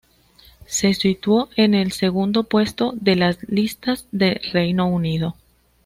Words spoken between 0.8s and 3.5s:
situó en el segundo puesto de las